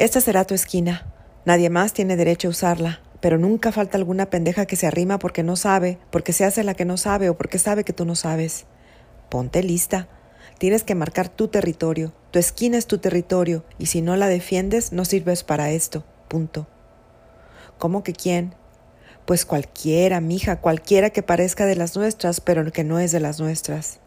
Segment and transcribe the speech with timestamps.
[0.00, 1.04] Esta será tu esquina.
[1.44, 5.42] Nadie más tiene derecho a usarla, pero nunca falta alguna pendeja que se arrima porque
[5.42, 8.16] no sabe, porque se hace la que no sabe o porque sabe que tú no
[8.16, 8.64] sabes.
[9.28, 10.08] Ponte lista.
[10.56, 12.14] Tienes que marcar tu territorio.
[12.30, 16.02] Tu esquina es tu territorio y si no la defiendes no sirves para esto.
[16.28, 16.66] Punto.
[17.76, 18.54] ¿Cómo que quién?
[19.26, 23.38] Pues cualquiera, mija, cualquiera que parezca de las nuestras, pero que no es de las
[23.38, 24.00] nuestras.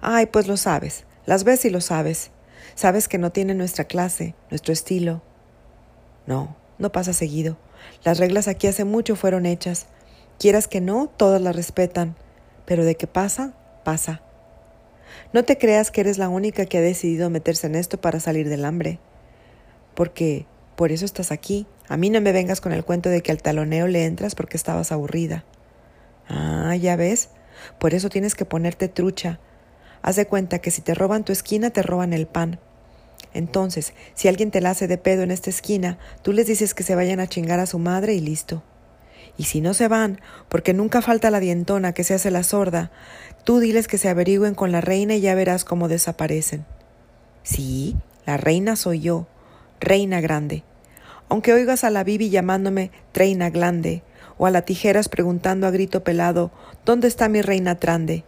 [0.00, 1.04] Ay, pues lo sabes.
[1.24, 2.32] Las ves y lo sabes.
[2.78, 5.20] Sabes que no tiene nuestra clase, nuestro estilo.
[6.28, 7.56] No, no pasa seguido.
[8.04, 9.86] Las reglas aquí hace mucho fueron hechas.
[10.38, 12.14] Quieras que no, todas las respetan.
[12.66, 13.52] Pero de qué pasa,
[13.82, 14.22] pasa.
[15.32, 18.48] No te creas que eres la única que ha decidido meterse en esto para salir
[18.48, 19.00] del hambre.
[19.96, 21.66] Porque por eso estás aquí.
[21.88, 24.56] A mí no me vengas con el cuento de que al taloneo le entras porque
[24.56, 25.44] estabas aburrida.
[26.28, 27.30] Ah, ya ves.
[27.80, 29.40] Por eso tienes que ponerte trucha.
[30.00, 32.60] Haz de cuenta que si te roban tu esquina, te roban el pan.
[33.34, 36.82] Entonces, si alguien te la hace de pedo en esta esquina, tú les dices que
[36.82, 38.62] se vayan a chingar a su madre y listo.
[39.36, 42.90] Y si no se van, porque nunca falta la dientona que se hace la sorda,
[43.44, 46.66] tú diles que se averigüen con la reina y ya verás cómo desaparecen.
[47.44, 47.96] Sí,
[48.26, 49.28] la reina soy yo,
[49.80, 50.64] reina grande.
[51.28, 54.02] Aunque oigas a la Bibi llamándome reina grande,
[54.38, 56.50] o a la tijeras preguntando a grito pelado
[56.84, 58.24] ¿Dónde está mi reina trande?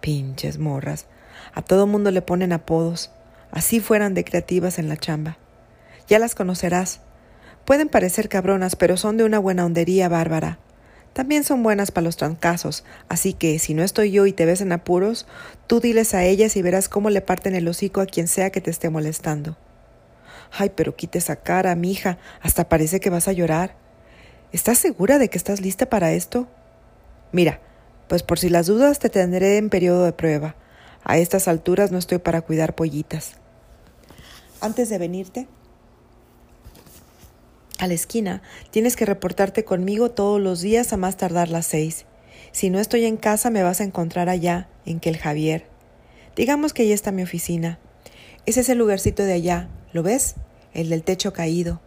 [0.00, 1.06] Pinches morras.
[1.54, 3.10] A todo mundo le ponen apodos
[3.56, 5.38] así fueran de creativas en la chamba.
[6.08, 7.00] Ya las conocerás.
[7.64, 10.58] Pueden parecer cabronas, pero son de una buena hondería bárbara.
[11.14, 14.60] También son buenas para los trancazos, así que si no estoy yo y te ves
[14.60, 15.26] en apuros,
[15.66, 18.60] tú diles a ellas y verás cómo le parten el hocico a quien sea que
[18.60, 19.56] te esté molestando.
[20.52, 23.74] Ay, pero quite esa cara, mija, hasta parece que vas a llorar.
[24.52, 26.46] ¿Estás segura de que estás lista para esto?
[27.32, 27.60] Mira,
[28.06, 30.56] pues por si las dudas te tendré en periodo de prueba.
[31.04, 33.38] A estas alturas no estoy para cuidar pollitas.
[34.60, 35.46] Antes de venirte
[37.78, 42.06] a la esquina, tienes que reportarte conmigo todos los días a más tardar las seis.
[42.52, 45.66] Si no estoy en casa, me vas a encontrar allá, en que el Javier.
[46.36, 47.78] Digamos que ahí está mi oficina.
[48.46, 50.36] Es ese lugarcito de allá, ¿lo ves?
[50.72, 51.82] El del techo caído.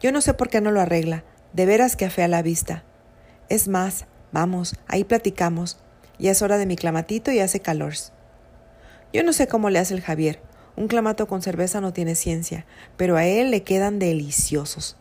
[0.00, 2.84] Yo no sé por qué no lo arregla, de veras que afea la vista.
[3.48, 5.78] Es más, vamos, ahí platicamos.
[6.18, 7.94] Ya es hora de mi clamatito y hace calor.
[9.12, 10.40] Yo no sé cómo le hace el Javier,
[10.76, 12.66] un clamato con cerveza no tiene ciencia,
[12.96, 14.96] pero a él le quedan deliciosos.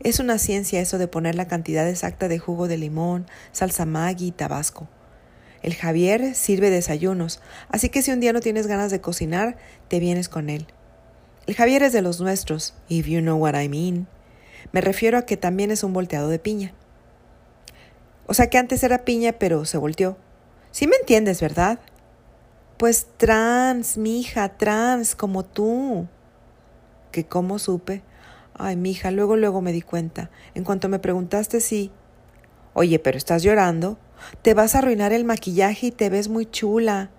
[0.00, 4.28] Es una ciencia eso de poner la cantidad exacta de jugo de limón, salsa maggi
[4.28, 4.88] y tabasco.
[5.62, 9.58] El Javier sirve desayunos, así que si un día no tienes ganas de cocinar,
[9.88, 10.66] te vienes con él.
[11.46, 14.06] El Javier es de los nuestros, if you know what I mean.
[14.72, 16.72] Me refiero a que también es un volteado de piña.
[18.26, 20.16] O sea que antes era piña, pero se volteó.
[20.70, 21.80] Sí me entiendes, ¿verdad?
[22.80, 26.08] Pues trans, mija, trans, como tú.
[27.12, 28.00] ¿Que cómo supe?
[28.54, 30.30] Ay, mija, luego, luego me di cuenta.
[30.54, 31.90] En cuanto me preguntaste, sí.
[32.72, 33.98] Oye, pero estás llorando.
[34.40, 37.10] Te vas a arruinar el maquillaje y te ves muy chula.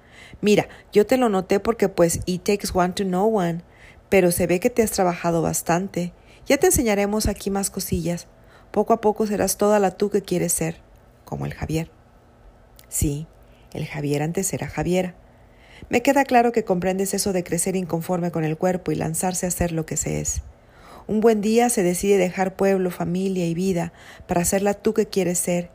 [0.42, 3.62] Mira, yo te lo noté porque pues it takes one to know one,
[4.10, 6.12] pero se ve que te has trabajado bastante.
[6.48, 8.26] Ya te enseñaremos aquí más cosillas.
[8.72, 10.78] Poco a poco serás toda la tú que quieres ser,
[11.24, 11.92] como el Javier.
[12.90, 13.28] Sí,
[13.74, 15.21] el Javier antes era Javiera.
[15.90, 19.52] Me queda claro que comprendes eso de crecer inconforme con el cuerpo y lanzarse a
[19.52, 20.42] ser lo que se es.
[21.08, 23.92] Un buen día se decide dejar pueblo, familia y vida
[24.28, 25.70] para ser la tú que quieres ser.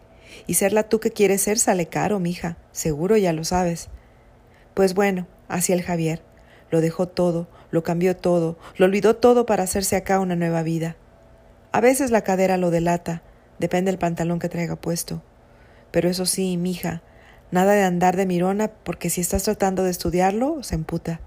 [0.46, 3.88] Y ser la tú que quieres ser sale caro, mija, seguro ya lo sabes.
[4.74, 6.22] Pues bueno, así el Javier.
[6.70, 10.96] Lo dejó todo, lo cambió todo, lo olvidó todo para hacerse acá una nueva vida.
[11.72, 13.22] A veces la cadera lo delata,
[13.58, 15.22] depende del pantalón que traiga puesto.
[15.90, 17.02] Pero eso sí, mija,
[17.50, 21.20] Nada de andar de mirona porque si estás tratando de estudiarlo, se emputa.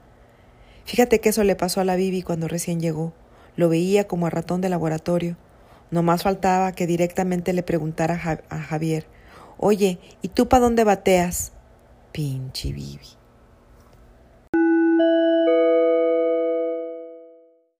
[0.86, 3.14] Fíjate que eso le pasó a la Bibi cuando recién llegó.
[3.56, 5.38] Lo veía como a ratón de laboratorio.
[5.92, 9.06] No más faltaba que directamente le preguntara a, Javier,
[9.58, 11.52] oye, ¿y tú para dónde bateas?
[12.12, 13.19] Pinche Bibi.